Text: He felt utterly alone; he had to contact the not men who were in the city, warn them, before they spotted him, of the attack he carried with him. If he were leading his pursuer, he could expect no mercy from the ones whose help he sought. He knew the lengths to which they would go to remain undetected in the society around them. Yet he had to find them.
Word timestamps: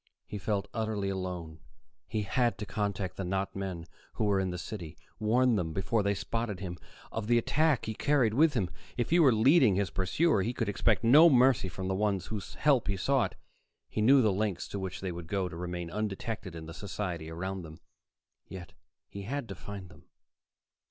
He 0.25 0.39
felt 0.39 0.67
utterly 0.73 1.09
alone; 1.09 1.59
he 2.07 2.23
had 2.23 2.57
to 2.57 2.65
contact 2.65 3.17
the 3.17 3.23
not 3.23 3.55
men 3.55 3.85
who 4.13 4.23
were 4.23 4.39
in 4.39 4.49
the 4.49 4.57
city, 4.57 4.97
warn 5.19 5.57
them, 5.57 5.73
before 5.73 6.01
they 6.01 6.15
spotted 6.15 6.59
him, 6.59 6.79
of 7.11 7.27
the 7.27 7.37
attack 7.37 7.85
he 7.85 7.93
carried 7.93 8.33
with 8.33 8.55
him. 8.55 8.71
If 8.97 9.11
he 9.11 9.19
were 9.19 9.31
leading 9.31 9.75
his 9.75 9.91
pursuer, 9.91 10.41
he 10.41 10.53
could 10.53 10.67
expect 10.69 11.03
no 11.03 11.29
mercy 11.29 11.67
from 11.69 11.87
the 11.87 11.93
ones 11.93 12.25
whose 12.25 12.55
help 12.55 12.87
he 12.87 12.97
sought. 12.97 13.35
He 13.89 14.01
knew 14.01 14.23
the 14.23 14.33
lengths 14.33 14.67
to 14.69 14.79
which 14.79 15.01
they 15.01 15.11
would 15.11 15.27
go 15.27 15.47
to 15.47 15.55
remain 15.55 15.91
undetected 15.91 16.55
in 16.55 16.65
the 16.65 16.73
society 16.73 17.29
around 17.29 17.61
them. 17.61 17.79
Yet 18.47 18.73
he 19.07 19.21
had 19.21 19.47
to 19.49 19.53
find 19.53 19.87
them. 19.89 20.05